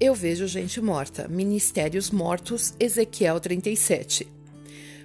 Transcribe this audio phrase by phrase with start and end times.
[0.00, 1.26] Eu vejo gente morta.
[1.26, 4.28] Ministérios mortos, Ezequiel 37.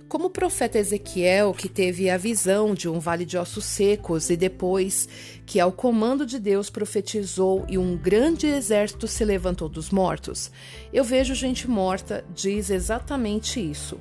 [0.08, 4.38] Como o profeta Ezequiel, que teve a visão de um vale de ossos secos e
[4.38, 5.10] depois
[5.48, 10.52] que, ao comando de Deus, profetizou e um grande exército se levantou dos mortos,
[10.94, 14.00] eu vejo gente morta, diz exatamente isso.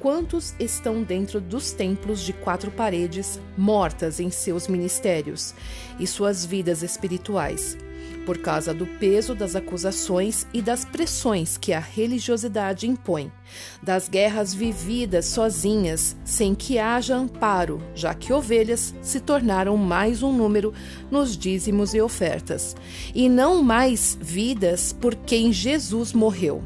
[0.00, 5.54] Quantos estão dentro dos templos de quatro paredes, mortas em seus ministérios
[6.00, 7.78] e suas vidas espirituais?
[8.24, 13.30] Por causa do peso das acusações e das pressões que a religiosidade impõe,
[13.82, 20.32] das guerras vividas sozinhas, sem que haja amparo, já que ovelhas se tornaram mais um
[20.32, 20.72] número
[21.10, 22.74] nos dízimos e ofertas,
[23.14, 26.62] e não mais vidas por quem Jesus morreu.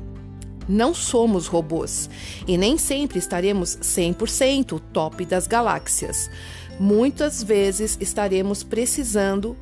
[0.68, 2.10] Não somos robôs
[2.46, 6.30] e nem sempre estaremos 100% top das galáxias.
[6.78, 9.56] Muitas vezes estaremos precisando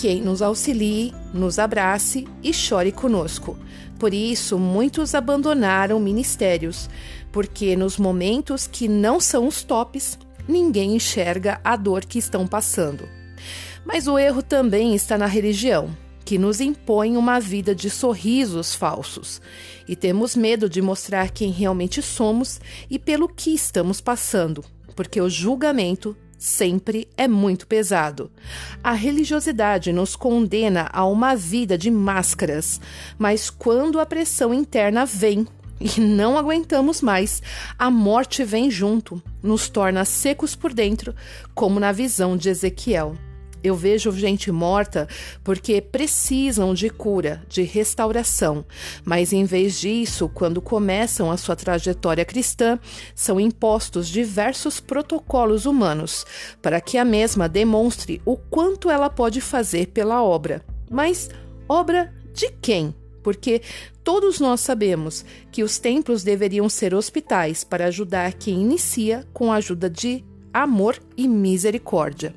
[0.00, 3.54] quem nos auxilie, nos abrace e chore conosco.
[3.98, 6.88] Por isso, muitos abandonaram ministérios,
[7.30, 13.06] porque nos momentos que não são os tops, ninguém enxerga a dor que estão passando.
[13.84, 19.38] Mas o erro também está na religião, que nos impõe uma vida de sorrisos falsos,
[19.86, 24.64] e temos medo de mostrar quem realmente somos e pelo que estamos passando,
[24.96, 28.30] porque o julgamento sempre é muito pesado.
[28.82, 32.80] A religiosidade nos condena a uma vida de máscaras,
[33.18, 35.46] mas quando a pressão interna vem,
[35.78, 37.42] e não aguentamos mais,
[37.78, 41.14] a morte vem junto, nos torna secos por dentro,
[41.54, 43.16] como na visão de Ezequiel.
[43.62, 45.08] Eu vejo gente morta
[45.44, 48.64] porque precisam de cura, de restauração,
[49.04, 52.78] mas em vez disso, quando começam a sua trajetória cristã,
[53.14, 56.24] são impostos diversos protocolos humanos
[56.62, 60.62] para que a mesma demonstre o quanto ela pode fazer pela obra.
[60.90, 61.28] Mas
[61.68, 62.94] obra de quem?
[63.22, 63.60] Porque
[64.02, 69.56] todos nós sabemos que os templos deveriam ser hospitais para ajudar quem inicia com a
[69.56, 72.34] ajuda de amor e misericórdia.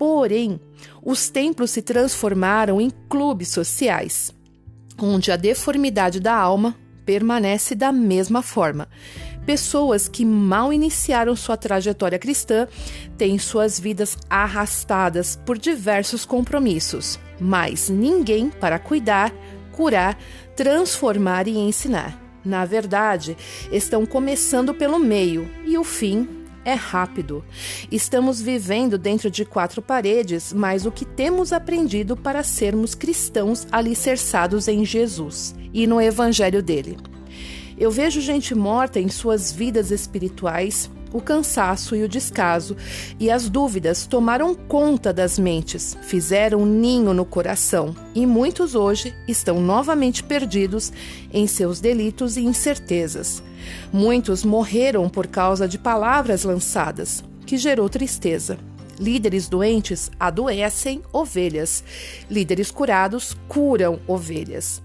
[0.00, 0.58] Porém,
[1.04, 4.34] os templos se transformaram em clubes sociais,
[4.98, 6.74] onde a deformidade da alma
[7.04, 8.88] permanece da mesma forma.
[9.44, 12.66] Pessoas que mal iniciaram sua trajetória cristã
[13.18, 19.30] têm suas vidas arrastadas por diversos compromissos, mas ninguém para cuidar,
[19.70, 20.18] curar,
[20.56, 22.18] transformar e ensinar.
[22.42, 23.36] Na verdade,
[23.70, 27.44] estão começando pelo meio e o fim é rápido.
[27.90, 34.68] Estamos vivendo dentro de quatro paredes, mas o que temos aprendido para sermos cristãos alicerçados
[34.68, 36.96] em Jesus e no Evangelho dele.
[37.78, 42.76] Eu vejo gente morta em suas vidas espirituais o cansaço e o descaso
[43.18, 49.14] e as dúvidas tomaram conta das mentes, fizeram um ninho no coração, e muitos hoje
[49.26, 50.92] estão novamente perdidos
[51.32, 53.42] em seus delitos e incertezas.
[53.92, 58.58] Muitos morreram por causa de palavras lançadas, que gerou tristeza.
[58.98, 61.82] Líderes doentes adoecem ovelhas.
[62.30, 64.82] Líderes curados curam ovelhas.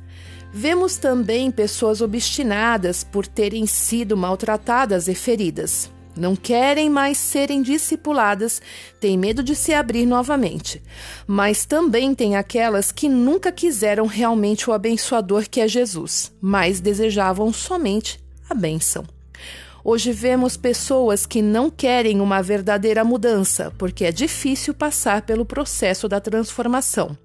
[0.54, 5.92] Vemos também pessoas obstinadas por terem sido maltratadas e feridas.
[6.16, 8.62] Não querem mais serem discipuladas,
[9.00, 10.82] têm medo de se abrir novamente.
[11.28, 17.52] Mas também tem aquelas que nunca quiseram realmente o abençoador que é Jesus, mas desejavam
[17.52, 19.04] somente a bênção.
[19.84, 26.08] Hoje vemos pessoas que não querem uma verdadeira mudança, porque é difícil passar pelo processo
[26.08, 27.16] da transformação.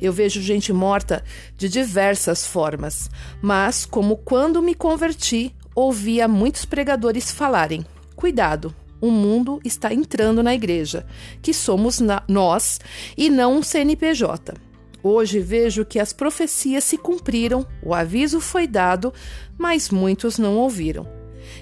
[0.00, 1.22] Eu vejo gente morta
[1.56, 3.10] de diversas formas,
[3.42, 10.54] mas como quando me converti, ouvia muitos pregadores falarem: Cuidado, o mundo está entrando na
[10.54, 11.04] igreja,
[11.42, 12.78] que somos nós
[13.16, 14.54] e não um CNPJ.
[15.02, 19.12] Hoje vejo que as profecias se cumpriram, o aviso foi dado,
[19.58, 21.08] mas muitos não ouviram.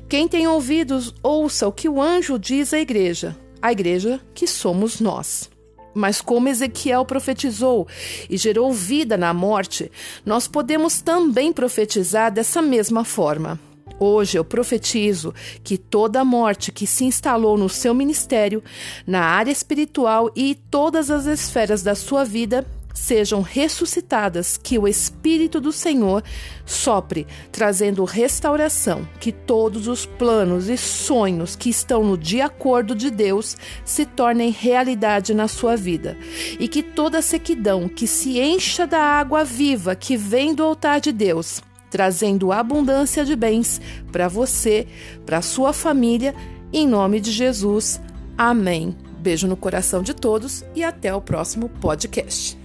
[0.07, 5.01] Quem tem ouvidos, ouça o que o anjo diz à igreja, a igreja que somos
[5.01, 5.49] nós.
[5.95, 7.89] Mas como Ezequiel profetizou
[8.29, 9.91] e gerou vida na morte,
[10.25, 13.59] nós podemos também profetizar dessa mesma forma.
[14.03, 18.65] Hoje eu profetizo que toda morte que se instalou no seu ministério,
[19.07, 25.61] na área espiritual e todas as esferas da sua vida sejam ressuscitadas, que o Espírito
[25.61, 26.25] do Senhor
[26.65, 33.11] sopre, trazendo restauração, que todos os planos e sonhos que estão no de acordo de
[33.11, 36.17] Deus se tornem realidade na sua vida,
[36.59, 41.13] e que toda sequidão que se encha da água viva que vem do altar de
[41.13, 43.81] Deus trazendo abundância de bens
[44.13, 44.87] para você,
[45.27, 46.35] para sua família,
[46.73, 48.01] em nome de Jesus.
[48.39, 48.97] Amém.
[49.19, 52.60] Beijo no coração de todos e até o próximo podcast.